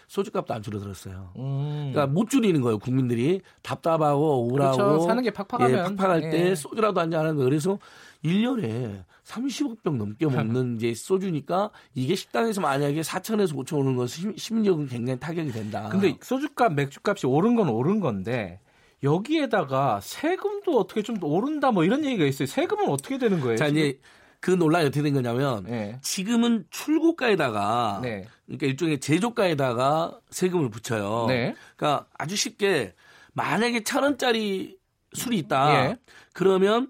소주값도 0.07 0.53
안 0.53 0.62
줄어들었어요. 0.62 1.31
음. 1.38 1.91
그러니까 1.91 2.07
못 2.07 2.30
줄이는 2.30 2.62
거예요. 2.62 2.80
국민들이 2.80 3.41
답답하고 3.62 4.45
우울하고 4.47 4.77
그렇죠. 4.77 5.00
사는 5.07 5.21
게 5.24 5.30
팍팍하면. 5.31 5.71
예, 5.71 5.83
팍팍할 5.95 6.24
예. 6.24 6.30
때 6.30 6.56
소주라도 6.56 7.00
한잔 7.01 7.21
하는 7.21 7.36
거예요. 7.36 7.50
그래서 7.50 7.77
1년에 8.24 9.03
30억 9.25 9.83
병 9.83 9.97
넘게 9.97 10.25
먹는 10.25 10.77
이제 10.77 10.94
소주니까 10.94 11.69
이게 11.94 12.15
식당에서 12.15 12.62
만약에 12.62 13.01
4천에서 13.01 13.53
5천 13.56 13.77
오는 13.80 13.95
것은 13.95 14.33
심리적으로 14.38 14.88
굉장히 14.88 15.19
타격이 15.19 15.51
된다. 15.51 15.89
근데 15.91 16.15
소주값, 16.21 16.74
맥주값이 16.74 17.27
오른 17.27 17.56
건 17.56 17.69
오른 17.69 18.00
건데 18.00 18.59
여기에다가 19.03 20.00
세금도 20.01 20.77
어떻게 20.80 21.01
좀 21.01 21.24
오른다 21.24 21.71
뭐 21.71 21.83
이런 21.83 22.03
얘기가 22.03 22.25
있어요. 22.25 22.45
세금은 22.47 22.89
어떻게 22.89 23.18
되는 23.18 23.39
거예요? 23.39 23.57
자 23.57 23.68
지금? 23.68 23.80
이제 23.81 24.00
그 24.41 24.51
논란이 24.51 24.86
어떻게 24.86 25.01
된 25.01 25.13
거냐면 25.13 25.63
네. 25.65 26.00
지금은 26.01 26.65
출고가에다가 26.69 28.00
네. 28.01 28.25
그러니까 28.45 28.68
일종의 28.68 29.00
제조가에다가 29.00 30.19
세금을 30.30 30.69
붙여요. 30.69 31.25
네. 31.27 31.55
그러니까 31.75 32.08
아주 32.17 32.36
쉽게 32.36 32.93
만약에 33.34 33.84
천 33.84 34.03
원짜리 34.03 34.77
술이 35.13 35.38
있다. 35.39 35.74
예. 35.74 35.98
그러면 36.34 36.89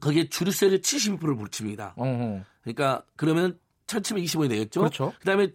거기에 0.00 0.28
주류세를 0.28 0.80
72%를 0.80 1.36
붙입니다. 1.36 1.94
어허. 1.96 2.40
그러니까 2.62 3.04
그러면 3.16 3.58
1,720원이 3.86 4.48
되겠죠. 4.48 4.80
그렇죠. 4.80 5.12
그다음에 5.18 5.48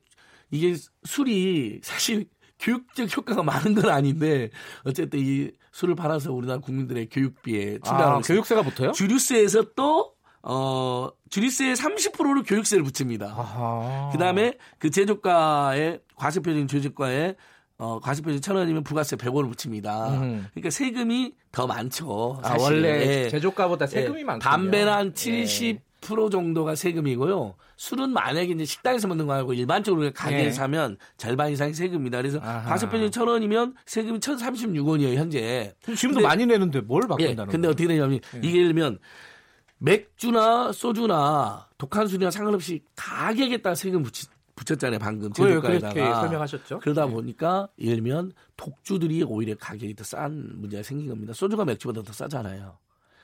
이게 0.52 0.76
술이 1.04 1.80
사실 1.84 2.28
교육적 2.60 3.18
효과가 3.18 3.44
많은 3.44 3.76
건 3.76 3.90
아닌데 3.90 4.50
어쨌든 4.84 5.20
이 5.20 5.52
술을 5.72 5.96
팔아서 5.96 6.32
우리나라 6.32 6.60
국민들의 6.60 7.10
교육비에 7.10 7.80
아, 7.82 7.88
충당하고 7.88 8.20
있어요. 8.22 8.36
교육세가 8.36 8.62
붙어요? 8.62 8.92
주류세에서 8.92 9.74
또 9.76 10.15
어, 10.48 11.10
주류세의 11.32 11.76
30%를 11.76 12.44
교육세를 12.44 12.84
붙입니다. 12.84 13.34
아하. 13.36 14.10
그다음에 14.12 14.54
그 14.78 14.92
제조가에 14.92 16.00
과세표준 16.16 16.68
제조가에 16.68 17.36
어, 17.78 18.00
과세표준 18.00 18.42
천 18.42 18.56
원이면 18.56 18.84
부가세 18.84 19.16
100원을 19.16 19.50
붙입니다. 19.50 20.10
음. 20.12 20.46
그러니까 20.54 20.70
세금이 20.70 21.34
더 21.52 21.66
많죠. 21.68 22.40
아. 22.44 22.56
원래 22.60 23.24
예. 23.26 23.30
제조가보다 23.30 23.88
세금이 23.88 24.20
예, 24.20 24.24
많군요. 24.24 24.50
담배는 24.50 24.94
한 24.94 25.08
예. 25.08 25.44
70% 25.44 26.32
정도가 26.32 26.76
세금이고요. 26.76 27.56
술은 27.78 28.12
만약에 28.12 28.52
이제 28.54 28.64
식당에서 28.66 29.08
먹는 29.08 29.26
거 29.26 29.34
말고 29.34 29.54
일반적으로 29.54 30.10
가게에 30.14 30.46
예. 30.46 30.52
사면 30.52 30.98
절반 31.18 31.52
이상이 31.52 31.74
세금입니다. 31.74 32.20
그래서. 32.20 32.40
과세표준 32.40 33.10
천 33.12 33.28
원이면 33.28 33.74
세금이 33.88 34.20
1,036원이에요, 34.20 35.16
현재. 35.16 35.74
지금도 35.84 36.20
근데- 36.20 36.22
많이 36.22 36.46
내는데 36.46 36.80
뭘 36.82 37.02
예. 37.04 37.08
바꾼다는 37.08 37.52
근데 37.52 37.68
거예요? 37.68 37.72
어떻게 37.72 37.88
되냐면 37.88 38.20
이게 38.42 38.60
예를 38.60 38.68
들면 38.74 39.00
맥주나 39.78 40.72
소주나 40.72 41.68
독한 41.78 42.08
술이나 42.08 42.32
상관없이 42.32 42.84
가격에 42.96 43.62
따라 43.62 43.76
세금 43.76 44.04
붙이, 44.04 44.28
붙였잖아요, 44.56 45.00
방금 45.00 45.30
그래요, 45.32 45.62
그렇게 45.62 45.80
제조가에다가. 45.80 46.22
설명하셨죠. 46.22 46.80
그러다 46.80 47.06
네. 47.06 47.12
보니까 47.12 47.68
예를 47.80 47.96
들면 47.96 48.32
독주들이 48.58 49.24
오히려 49.24 49.56
가격이 49.60 49.96
더 49.96 50.04
싼 50.06 50.50
문제가 50.56 50.82
생긴 50.84 51.10
겁니다. 51.10 51.34
소주가 51.34 51.66
맥주보다 51.66 52.02
더 52.04 52.14
싸잖아요. 52.14 52.78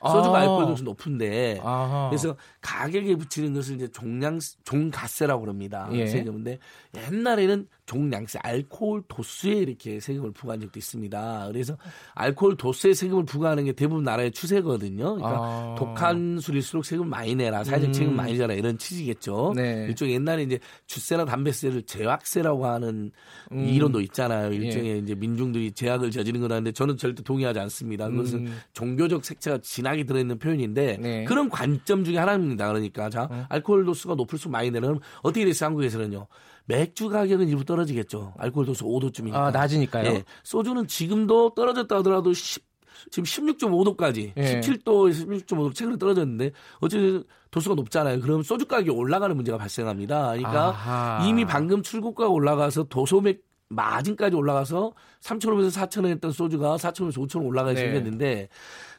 소주가 0.04 0.38
아. 0.38 0.40
알코올 0.40 0.66
도수 0.66 0.82
높은데 0.82 1.60
아하. 1.62 2.08
그래서 2.10 2.36
가격에 2.60 3.14
붙이는 3.14 3.54
것을 3.54 3.76
이제 3.76 3.88
종량 3.88 4.40
종가세라고 4.64 5.42
그럽니다. 5.42 5.88
예. 5.92 6.06
세금인데 6.08 6.58
옛날에는 6.96 7.68
종량세 7.92 8.38
알코올 8.42 9.02
도수에 9.06 9.52
이렇게 9.52 10.00
세금을 10.00 10.32
부과한 10.32 10.60
적도 10.60 10.78
있습니다. 10.78 11.48
그래서 11.48 11.76
알코올 12.14 12.56
도수에 12.56 12.94
세금을 12.94 13.26
부과하는 13.26 13.64
게 13.64 13.72
대부분 13.72 14.02
나라의 14.02 14.32
추세거든요. 14.32 15.16
그러니까 15.16 15.28
아. 15.28 15.74
독한 15.78 16.38
술일수록 16.40 16.86
세금 16.86 17.10
많이 17.10 17.34
내라, 17.34 17.64
사회적 17.64 17.90
음. 17.90 17.92
책임 17.92 18.16
많이 18.16 18.38
져라 18.38 18.54
이런 18.54 18.78
취지겠죠. 18.78 19.52
네. 19.54 19.84
일종의 19.88 20.14
옛날에 20.14 20.42
이제 20.44 20.58
주세나 20.86 21.26
담배세를 21.26 21.82
제약세라고 21.82 22.64
하는 22.64 23.12
음. 23.52 23.58
이론도 23.58 24.00
있잖아요. 24.00 24.52
일종의 24.52 24.90
예. 24.90 24.98
이제 24.98 25.14
민중들이 25.14 25.72
제약을 25.72 26.10
저지른 26.10 26.40
거라는데 26.40 26.72
저는 26.72 26.96
절대 26.96 27.22
동의하지 27.22 27.58
않습니다. 27.60 28.08
그것은 28.08 28.46
음. 28.46 28.58
종교적 28.72 29.22
색채가 29.22 29.58
진하게 29.58 30.04
들어있는 30.04 30.38
표현인데 30.38 30.96
네. 30.98 31.24
그런 31.24 31.50
관점 31.50 32.04
중에 32.04 32.16
하나입니다. 32.16 32.68
그러니까 32.68 33.10
자 33.10 33.28
어. 33.30 33.46
알코올 33.50 33.84
도수가 33.84 34.14
높을수록 34.14 34.50
많이 34.50 34.70
내면 34.70 34.98
어떻게 35.22 35.44
됐어요? 35.44 35.66
한국에서는요. 35.66 36.26
맥주 36.66 37.08
가격은 37.08 37.48
일부 37.48 37.64
떨어지겠죠. 37.64 38.34
알코올 38.38 38.66
도수 38.66 38.84
5도쯤이니까. 38.84 39.34
아, 39.34 39.50
낮으니까요. 39.50 40.06
예. 40.10 40.24
소주는 40.44 40.86
지금도 40.86 41.54
떨어졌다 41.54 41.96
하더라도 41.96 42.32
10, 42.32 42.62
지금 43.10 43.24
16.5도까지, 43.24 44.32
예. 44.36 44.60
17도에서 44.60 45.26
16.5도 45.46 45.74
최근에 45.74 45.98
떨어졌는데 45.98 46.52
어쨌든 46.80 47.24
도수가 47.50 47.74
높잖아요. 47.74 48.20
그럼 48.20 48.42
소주 48.42 48.66
가격이 48.66 48.90
올라가는 48.90 49.34
문제가 49.34 49.58
발생합니다. 49.58 50.28
그러니까 50.36 50.68
아하. 50.68 51.26
이미 51.26 51.44
방금 51.44 51.82
출고가가 51.82 52.30
올라가서 52.30 52.84
도소맥 52.84 53.42
마진까지 53.68 54.36
올라가서 54.36 54.92
3,000원에서 55.22 55.70
4,000원 55.70 56.06
했던 56.08 56.30
소주가 56.30 56.76
4,000원에서 56.76 57.16
5,000원 57.26 57.46
올라가게 57.46 57.74
네. 57.74 57.80
생겼는데 57.86 58.48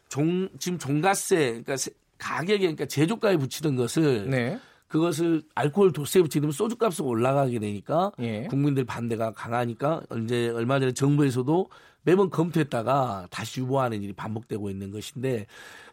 종 0.10 0.50
지금 0.60 0.80
종가세 0.80 1.36
그러니까 1.50 1.78
세- 1.78 1.92
가격에 2.18 2.60
그러니까 2.60 2.86
제조가에 2.86 3.38
붙이던 3.38 3.76
것을 3.76 4.30
네. 4.30 4.60
그것을 4.94 5.42
알코올 5.56 5.92
도수에 5.92 6.22
붙이면 6.22 6.52
소주값이 6.52 7.02
올라가게 7.02 7.58
되니까 7.58 8.12
예. 8.20 8.44
국민들 8.44 8.86
반대가 8.86 9.32
강하니까 9.32 10.04
이제 10.24 10.50
얼마 10.50 10.80
전에 10.80 10.92
정부에서도 10.92 11.68
매번 12.04 12.30
검토했다가 12.30 13.26
다시 13.32 13.62
유보하는 13.62 14.04
일이 14.04 14.14
반복되고 14.14 14.70
있는 14.70 14.92
것인데 14.92 15.48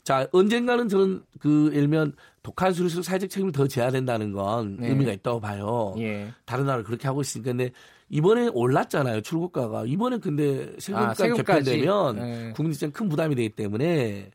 자 0.04 0.28
언젠가는 0.32 0.86
저는 0.90 1.22
그 1.38 1.70
일면 1.72 2.12
독한 2.42 2.74
술일수록 2.74 3.02
사회적 3.02 3.30
책임을 3.30 3.52
더 3.52 3.66
져야 3.66 3.90
된다는 3.90 4.32
건 4.32 4.76
네. 4.78 4.90
의미가 4.90 5.12
있다고 5.12 5.40
봐요. 5.40 5.94
예. 5.96 6.28
다른 6.44 6.66
나라 6.66 6.82
그렇게 6.82 7.08
하고 7.08 7.22
있으니까 7.22 7.52
근데 7.52 7.70
이번에 8.10 8.48
올랐잖아요 8.48 9.22
출고가가 9.22 9.86
이번에 9.86 10.18
근데 10.18 10.74
아, 10.74 10.78
세금까지 10.78 11.22
세금까지. 11.22 11.70
개편되면 11.70 12.18
예. 12.18 12.52
국민 12.54 12.74
입장에 12.74 12.92
큰 12.92 13.08
부담이 13.08 13.34
되기 13.34 13.48
때문에 13.48 14.30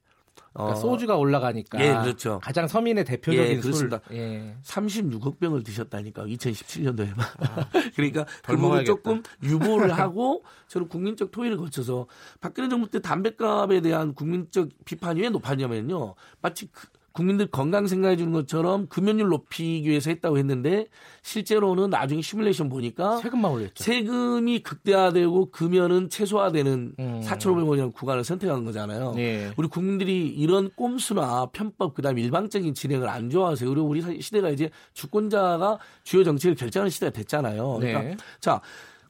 그러니까 0.56 0.78
어, 0.78 0.80
소주가 0.80 1.18
올라가니까 1.18 1.80
예, 1.84 1.94
그렇죠. 2.02 2.40
가장 2.42 2.68
서민의 2.68 3.04
대표적인 3.04 3.58
예, 3.58 3.62
술. 3.62 3.90
예. 4.14 4.56
36억 4.64 5.38
병을 5.40 5.64
드셨다니까 5.64 6.24
2017년도에만 6.26 7.18
그러니까 7.96 8.24
그덜 8.24 8.56
부분 8.56 8.62
먹어야겠다. 8.62 8.86
조금 8.86 9.24
유보를 9.44 9.92
하고 9.92 10.44
저는 10.70 10.88
국민적 10.88 11.32
토의를 11.32 11.58
거쳐서 11.58 12.08
박근혜 12.40 12.70
정부 12.70 12.90
때 12.90 13.00
담배값에 13.02 13.82
대한 13.82 14.14
국민적 14.14 14.70
비판이 14.86 15.22
왜 15.22 15.30
높았냐면요 15.30 16.16
마치 16.42 16.68
그 16.72 16.88
국민들 17.16 17.48
건강 17.48 17.88
생각해 17.88 18.18
주는 18.18 18.34
것처럼 18.34 18.88
금연율 18.88 19.30
높이기 19.30 19.90
위해서 19.90 20.10
했다고 20.10 20.38
했는데 20.38 20.88
실제로는 21.22 21.90
나중에 21.90 22.22
시뮬레이션 22.22 22.68
보니까 22.68 23.18
세금만 23.20 23.52
올렸죠. 23.52 23.82
세금이 23.82 24.60
극대화되고 24.64 25.52
금연은 25.52 26.10
최소화되는 26.10 26.96
음. 27.00 27.22
4,500원이라는 27.24 27.94
구간을 27.94 28.26
선택한 28.26 28.66
거잖아요. 28.66 29.16
예. 29.18 29.54
우리 29.56 29.70
국민들이 29.70 30.28
이런 30.28 30.70
꼼수나 30.76 31.48
편법 31.54 31.94
그다음 31.94 32.18
에 32.18 32.22
일방적인 32.22 32.74
진행을 32.74 33.08
안 33.08 33.30
좋아하세요. 33.30 33.70
그리고 33.70 33.88
우리 33.88 34.02
사- 34.02 34.14
시대가 34.20 34.50
이제 34.50 34.70
주권자가 34.94 35.80
주요 36.04 36.26
정책을 36.26 36.56
결정하는 36.56 36.90
시대가 36.90 37.14
됐잖아요. 37.14 37.78
그러니까 37.80 38.02
네. 38.02 38.18
자 38.42 38.60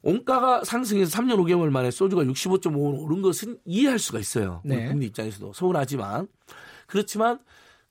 원가가 0.04 0.64
상승해서 0.64 1.18
3년 1.20 1.38
5개월 1.40 1.72
만에 1.72 1.90
소주가 1.90 2.22
65.5원 2.24 3.02
오른 3.02 3.24
것은 3.24 3.58
이해할 3.66 3.98
수가 3.98 4.20
있어요. 4.20 4.62
우리 4.64 4.76
네. 4.76 4.88
국민 4.90 5.08
입장에서도 5.08 5.54
서운하지만 5.54 6.28
그렇지만 6.86 7.40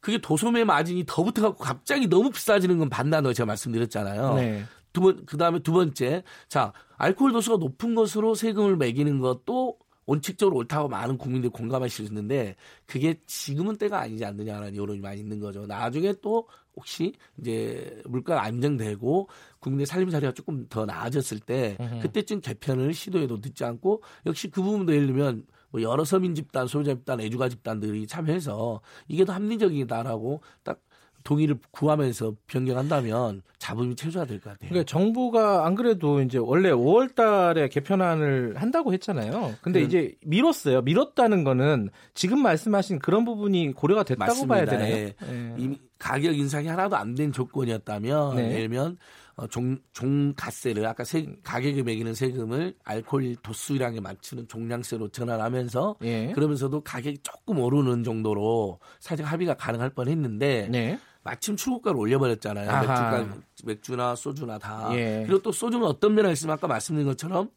그게 0.04 0.18
도소매 0.18 0.64
마진이 0.64 1.04
더 1.06 1.24
붙어갖고 1.24 1.64
갑자기 1.64 2.06
너무 2.06 2.30
비싸지는 2.30 2.78
건 2.78 2.90
반대한다고 2.90 3.32
제가 3.32 3.46
말씀드렸잖아요. 3.46 4.34
네. 4.34 4.64
두 4.92 5.00
번, 5.00 5.24
그 5.24 5.38
다음에 5.38 5.60
두 5.60 5.72
번째. 5.72 6.22
자, 6.46 6.74
알코올 6.98 7.32
도수가 7.32 7.56
높은 7.56 7.94
것으로 7.94 8.34
세금을 8.34 8.76
매기는 8.76 9.18
것도 9.20 9.78
원칙적으로 10.04 10.58
옳다고 10.58 10.88
많은 10.88 11.16
국민들이 11.16 11.50
공감하실 11.50 12.04
수 12.04 12.10
있는데 12.10 12.54
그게 12.84 13.18
지금은 13.26 13.78
때가 13.78 13.98
아니지 13.98 14.26
않느냐라는 14.26 14.76
여론이 14.76 15.00
많이 15.00 15.20
있는 15.20 15.40
거죠. 15.40 15.66
나중에 15.66 16.12
또 16.20 16.46
혹시 16.76 17.14
이제 17.40 18.02
물가가 18.04 18.42
안정되고 18.42 19.30
국민의 19.60 19.86
살림 19.86 20.10
자리가 20.10 20.32
조금 20.32 20.66
더 20.68 20.84
나아졌을 20.84 21.40
때. 21.40 21.78
그때쯤 22.02 22.42
개편을 22.42 22.92
시도해도 22.92 23.38
늦지 23.38 23.64
않고 23.64 24.02
역시 24.26 24.50
그 24.50 24.60
부분도 24.60 24.94
예를 24.94 25.06
들면 25.06 25.46
뭐 25.74 25.82
여러 25.82 26.04
서민 26.04 26.36
집단, 26.36 26.68
소유자 26.68 26.94
집단, 26.94 27.20
애주가 27.20 27.48
집단들이 27.48 28.06
참여해서 28.06 28.80
이게 29.08 29.24
더 29.24 29.32
합리적이다라고 29.32 30.40
딱 30.62 30.78
동의를 31.24 31.56
구하면서 31.72 32.34
변경한다면 32.46 33.42
잡음이 33.58 33.96
최소화될 33.96 34.38
것 34.40 34.50
같아요. 34.52 34.68
그러니까 34.68 34.88
정부가 34.88 35.66
안 35.66 35.74
그래도 35.74 36.20
이제 36.20 36.38
원래 36.38 36.70
5월 36.70 37.12
달에 37.16 37.68
개편안을 37.70 38.54
한다고 38.56 38.92
했잖아요. 38.92 39.54
근데 39.62 39.80
그- 39.80 39.86
이제 39.86 40.14
미뤘어요. 40.24 40.82
미뤘다는 40.82 41.42
거는 41.42 41.88
지금 42.12 42.40
말씀하신 42.40 43.00
그런 43.00 43.24
부분이 43.24 43.72
고려가 43.72 44.04
됐다고 44.04 44.28
맞습니다. 44.28 44.54
봐야 44.54 44.64
되나요? 44.64 44.94
예. 44.94 45.14
예. 45.28 45.54
이미 45.58 45.80
가격 45.98 46.38
인상이 46.38 46.68
하나도 46.68 46.94
안 46.94 47.16
된 47.16 47.32
조건이었다면 47.32 48.36
네. 48.36 48.42
예를 48.52 48.68
들면 48.68 48.98
어, 49.36 49.46
종, 49.48 49.78
종가세를 49.92 50.86
아까 50.86 51.04
세, 51.04 51.26
가격에 51.42 51.82
매기는 51.82 52.14
세금을 52.14 52.74
알코올 52.84 53.36
도수량에 53.42 54.00
맞추는 54.00 54.46
종량세로 54.48 55.08
전환하면서 55.08 55.96
예. 56.02 56.32
그러면서도 56.32 56.82
가격이 56.82 57.18
조금 57.22 57.58
오르는 57.58 58.04
정도로 58.04 58.78
사실 59.00 59.24
합의가 59.24 59.54
가능할 59.54 59.90
뻔했는데 59.90 60.68
네. 60.70 60.98
마침 61.24 61.56
출고가를 61.56 61.98
올려버렸잖아요. 61.98 62.70
아하. 62.70 63.10
맥주가, 63.18 63.38
맥주나 63.64 64.14
소주나 64.14 64.58
다. 64.58 64.90
예. 64.92 65.24
그리고 65.26 65.42
또 65.42 65.50
소주는 65.50 65.84
어떤 65.84 66.14
면에 66.14 66.30
있으면 66.30 66.54
아까 66.54 66.68
말씀드린 66.68 67.06
것처럼 67.08 67.50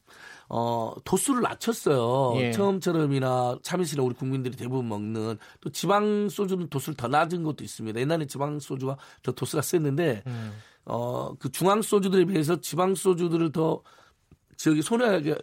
어, 0.49 0.93
도수를 1.03 1.41
낮췄어요. 1.41 2.41
예. 2.41 2.51
처음처럼이나 2.51 3.59
참이슬이나 3.61 4.03
우리 4.03 4.15
국민들이 4.15 4.55
대부분 4.55 4.87
먹는 4.87 5.37
또 5.59 5.69
지방 5.69 6.29
소주는 6.29 6.69
도수를 6.69 6.95
더 6.95 7.09
낮은 7.09 7.43
것도 7.43 7.63
있습니다. 7.63 7.99
옛날에 7.99 8.25
지방 8.25 8.59
소주가 8.59 8.97
더 9.21 9.33
도수가 9.33 9.61
셌는데 9.61 10.23
음. 10.25 10.53
어, 10.87 11.35
그 11.37 11.51
중앙 11.51 11.81
소주들에 11.81 12.25
비해서 12.25 12.59
지방 12.61 12.95
소주들을 12.95 13.51
더 13.51 13.81
저기 14.55 14.81
선호하게 14.81 15.35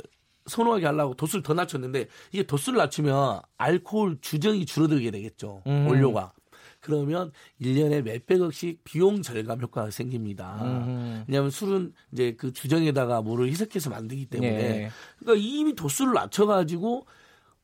선호하게 0.46 0.86
하려고 0.86 1.14
도수를 1.14 1.42
더 1.42 1.54
낮췄는데 1.54 2.06
이게 2.32 2.42
도수를 2.42 2.78
낮추면 2.78 3.40
알코올 3.56 4.18
주정이 4.20 4.66
줄어들게 4.66 5.10
되겠죠. 5.10 5.62
음. 5.66 5.86
원료가. 5.86 6.32
그러면 6.80 7.32
1년에 7.62 8.02
몇백억씩 8.02 8.84
비용 8.84 9.22
절감 9.22 9.60
효과가 9.60 9.90
생깁니다. 9.90 10.58
음. 10.62 11.24
왜냐하면 11.26 11.50
술은 11.50 11.94
이제 12.12 12.34
그 12.36 12.52
주정에다가 12.52 13.22
물을 13.22 13.48
희석해서 13.48 13.88
만들기 13.88 14.26
때문에 14.26 14.50
예. 14.50 14.90
그러니까 15.18 15.42
이미 15.46 15.74
도수를 15.74 16.12
낮춰가지고 16.12 17.06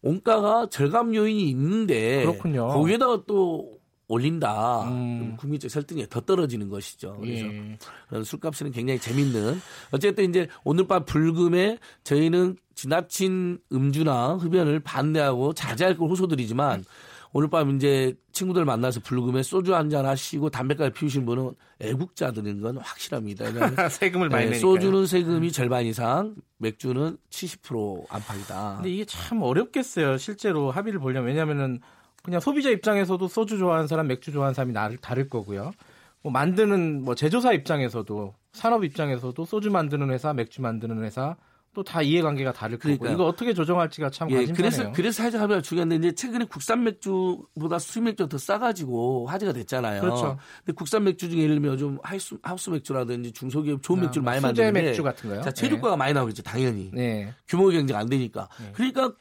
원가가 0.00 0.68
절감 0.70 1.14
요인이 1.14 1.50
있는데 1.50 2.24
그렇군요. 2.24 2.68
거기에다가 2.68 3.24
또 3.26 3.79
올린다. 4.10 4.88
음. 4.90 5.36
국민적 5.38 5.70
설득이 5.70 6.06
더 6.10 6.20
떨어지는 6.20 6.68
것이죠. 6.68 7.16
그래서 7.20 7.46
예. 7.46 7.78
그런 8.08 8.24
술값은 8.24 8.72
굉장히 8.72 8.98
재밌는. 8.98 9.60
어쨌든 9.92 10.28
이제 10.28 10.48
오늘 10.64 10.86
밤 10.88 11.04
불금에 11.04 11.78
저희는 12.02 12.56
지나친 12.74 13.58
음주나 13.72 14.34
흡연을 14.34 14.80
반대하고 14.80 15.52
자제할 15.52 15.96
걸 15.96 16.08
호소드리지만 16.10 16.84
오늘 17.32 17.48
밤 17.48 17.76
이제 17.76 18.14
친구들 18.32 18.64
만나서 18.64 18.98
불금에 19.00 19.44
소주 19.44 19.76
한 19.76 19.88
잔 19.88 20.04
하시고 20.04 20.50
담배까지 20.50 20.92
피우신 20.92 21.24
분은 21.26 21.52
애국자들인 21.78 22.60
건 22.60 22.78
확실합니다. 22.78 23.44
세금을 23.90 24.28
많이 24.28 24.46
네, 24.46 24.50
내니까. 24.50 24.60
소주는 24.66 25.06
세금이 25.06 25.52
절반 25.52 25.84
이상, 25.86 26.34
맥주는 26.58 27.16
70% 27.30 28.06
안팎이다. 28.08 28.74
근데 28.78 28.90
이게 28.90 29.04
참 29.04 29.42
어렵겠어요. 29.42 30.18
실제로 30.18 30.72
합의를 30.72 30.98
보려면 30.98 31.28
왜냐면은 31.28 31.80
그냥 32.22 32.40
소비자 32.40 32.70
입장에서도 32.70 33.26
소주 33.28 33.58
좋아하는 33.58 33.86
사람, 33.86 34.06
맥주 34.06 34.32
좋아하는 34.32 34.54
사람이 34.54 34.72
나를 34.72 34.96
다를 34.98 35.28
거고요. 35.28 35.72
뭐 36.22 36.32
만드는 36.32 37.02
뭐 37.02 37.14
제조사 37.14 37.52
입장에서도 37.52 38.34
산업 38.52 38.84
입장에서도 38.84 39.44
소주 39.44 39.70
만드는 39.70 40.10
회사, 40.10 40.32
맥주 40.32 40.60
만드는 40.60 41.02
회사 41.02 41.36
또 41.72 41.84
다 41.84 42.02
이해관계가 42.02 42.52
다를 42.52 42.78
거고 42.78 42.96
그러니까요. 42.98 43.12
이거 43.12 43.26
어떻게 43.26 43.54
조정할지가 43.54 44.10
참 44.10 44.28
예, 44.32 44.36
관심사네요. 44.38 44.56
그래서 44.56 44.92
그래서 44.92 45.22
사회적 45.22 45.40
합의가 45.40 45.62
중요한데 45.62 45.96
이제 45.96 46.12
최근에 46.12 46.46
국산 46.46 46.82
맥주보다 46.82 47.78
수입 47.78 48.04
맥주가 48.04 48.28
더 48.28 48.38
싸가지고 48.38 49.28
화제가 49.28 49.52
됐잖아요. 49.52 50.00
그렇죠. 50.00 50.36
근데 50.64 50.74
국산 50.74 51.04
맥주 51.04 51.30
중에 51.30 51.42
예를 51.42 51.60
들면 51.60 51.78
좀 51.78 51.98
하우스, 52.02 52.36
하우스 52.42 52.70
맥주라든지 52.70 53.30
중소기업 53.32 53.82
좋은 53.84 54.00
아, 54.00 54.02
맥주를 54.02 54.22
뭐 54.22 54.32
많이 54.32 54.42
만드는데 54.42 54.82
맥주 54.82 55.04
같은 55.04 55.30
거요. 55.30 55.42
자 55.42 55.52
재료가가 55.52 55.96
많이 55.96 56.12
나오겠죠, 56.12 56.42
당연히. 56.42 56.90
네. 56.92 57.32
규모 57.46 57.68
경쟁 57.68 57.96
안 57.96 58.08
되니까. 58.08 58.48
네. 58.60 58.72
그러니까 58.72 59.12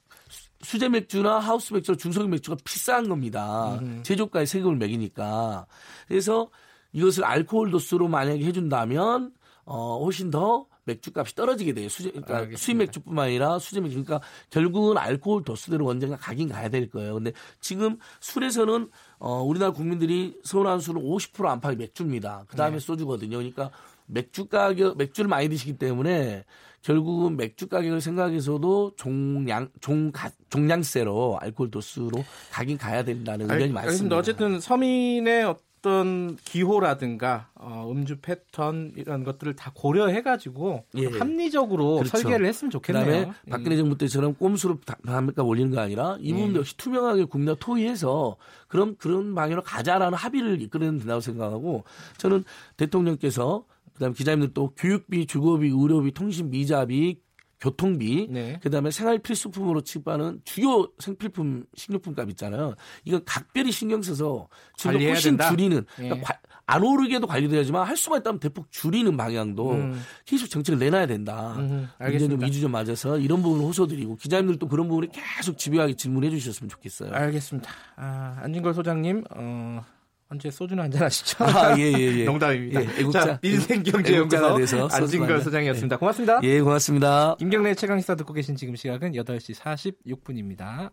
수- 0.61 0.71
수제 0.71 0.89
맥주나 0.89 1.39
하우스 1.39 1.73
맥주, 1.73 1.95
중소기업 1.95 2.29
맥주가 2.29 2.57
비싼 2.63 3.07
겁니다. 3.09 3.75
음. 3.81 4.01
제조가에 4.03 4.45
세금을 4.45 4.77
매기니까. 4.77 5.65
그래서 6.07 6.49
이것을 6.91 7.23
알코올 7.25 7.71
도수로 7.71 8.07
만약에 8.07 8.43
해준다면 8.45 9.31
어, 9.65 9.99
훨씬 10.03 10.31
더 10.31 10.65
맥주 10.85 11.11
값이 11.15 11.35
떨어지게 11.35 11.73
돼요. 11.73 11.87
수제, 11.89 12.09
그러니까 12.09 12.37
알겠습니다. 12.37 12.57
수입 12.59 12.77
맥주뿐만 12.77 13.25
아니라 13.27 13.59
수제 13.59 13.79
맥주. 13.81 14.03
그러니까 14.03 14.27
결국은 14.49 14.97
알코올 14.97 15.43
도수대로 15.43 15.87
언젠가 15.87 16.15
가긴 16.17 16.49
가야 16.49 16.69
될 16.69 16.89
거예요. 16.89 17.13
근데 17.13 17.31
지금 17.61 17.99
술에서는 18.19 18.89
어, 19.19 19.43
우리나라 19.43 19.71
국민들이 19.71 20.35
서운한 20.43 20.79
술은 20.79 21.03
50% 21.03 21.45
안팎이 21.45 21.75
맥주입니다. 21.75 22.45
그 22.47 22.55
다음에 22.55 22.77
네. 22.77 22.79
소주거든요. 22.79 23.37
그러니까 23.37 23.69
맥주 24.11 24.45
가격, 24.47 24.97
맥주를 24.97 25.27
많이 25.29 25.47
드시기 25.49 25.77
때문에 25.77 26.43
결국은 26.81 27.35
맥주 27.37 27.67
가격을 27.67 28.01
생각해서도 28.01 28.93
종량, 28.95 29.69
종, 29.81 30.11
가- 30.11 30.31
종량세로 30.49 31.37
알코올 31.41 31.71
도수로 31.71 32.23
가긴 32.51 32.77
가야 32.77 33.03
된다는 33.03 33.45
의견이 33.45 33.63
알- 33.65 33.69
많습니다. 33.71 34.17
어쨌든 34.17 34.59
서민의 34.61 35.43
어떤 35.43 36.37
기호라든가 36.43 37.49
어, 37.55 37.89
음주 37.91 38.19
패턴 38.21 38.93
이런 38.95 39.23
것들을 39.25 39.55
다 39.57 39.71
고려해가지고 39.75 40.85
예. 40.97 41.07
합리적으로 41.17 41.97
그렇죠. 41.97 42.17
설계를 42.17 42.45
했으면 42.45 42.71
좋겠네요. 42.71 43.05
그다음에 43.05 43.25
음. 43.27 43.49
박근혜 43.49 43.75
정부 43.77 43.97
때처럼 43.97 44.33
꼼수로 44.35 44.79
다- 44.85 44.97
담배값 45.05 45.45
올리는 45.45 45.71
게 45.71 45.79
아니라 45.79 46.17
이 46.21 46.31
부분도 46.33 46.55
예. 46.55 46.59
역시 46.59 46.75
투명하게 46.77 47.25
국민과 47.25 47.59
토의해서 47.59 48.37
그럼 48.69 48.95
그런 48.97 49.35
방향으로 49.35 49.63
가자라는 49.63 50.17
합의를 50.17 50.61
이끌어내면 50.61 50.99
된다고 50.99 51.19
생각하고 51.21 51.83
저는 52.17 52.43
대통령께서 52.77 53.65
그다음에 53.99 54.13
기자님들 54.15 54.53
또 54.53 54.73
교육비, 54.75 55.25
주거비, 55.27 55.67
의료비, 55.67 56.13
통신비, 56.13 56.61
이자비 56.61 57.19
교통비, 57.59 58.27
네. 58.29 58.57
그다음에 58.63 58.89
생활 58.89 59.19
필수품으로 59.19 59.81
취급하는 59.81 60.39
주요 60.45 60.89
생필품 60.99 61.65
식료품 61.75 62.15
값 62.15 62.29
있잖아요. 62.29 62.75
이거 63.03 63.19
각별히 63.25 63.73
신경 63.73 64.01
써서 64.01 64.47
지금 64.77 65.01
훨씬 65.01 65.31
된다. 65.31 65.49
줄이는 65.49 65.85
예. 65.99 66.03
그러니까 66.03 66.21
과- 66.33 66.39
안 66.67 66.83
오르게도 66.83 67.27
관리돼야지만 67.27 67.85
할 67.85 67.97
수만 67.97 68.21
있다면 68.21 68.39
대폭 68.39 68.71
줄이는 68.71 69.17
방향도 69.17 69.71
음. 69.71 70.01
계속 70.23 70.47
정책을 70.47 70.79
내놔야 70.79 71.07
된다. 71.07 71.55
음, 71.57 71.89
알겠습니다. 71.97 72.45
위주 72.45 72.61
좀 72.61 72.71
맞아서 72.71 73.17
이런 73.17 73.41
부분을 73.41 73.65
호소드리고 73.65 74.15
기자님들도 74.15 74.67
그런 74.69 74.87
부분에 74.87 75.07
계속 75.11 75.57
집요하게 75.57 75.95
질문해 75.95 76.29
주셨으면 76.29 76.69
좋겠어요. 76.69 77.11
알겠습니다. 77.11 77.69
아, 77.97 78.37
안진걸 78.43 78.73
소장님 78.73 79.23
어, 79.35 79.83
언제 80.31 80.51
소주는 80.51 80.81
한잔 80.83 81.01
하시죠? 81.03 81.43
아, 81.43 81.75
예, 81.79 81.91
예, 81.91 82.19
예. 82.19 82.25
농담입니다. 82.25 82.81
예, 82.81 82.99
애국자, 82.99 83.21
자, 83.21 83.39
민생경제연구소 83.41 84.87
소주 84.87 84.95
안진걸. 84.95 85.41
소장이었습니다. 85.41 85.97
고맙습니다. 85.97 86.39
예, 86.43 86.61
고맙습니다. 86.61 87.35
김경래 87.39 87.73
최강시사 87.73 88.13
듣고 88.15 88.33
계신 88.33 88.55
지금 88.55 88.75
시각은 88.75 89.13
8시 89.13 89.55
46분입니다. 89.55 90.91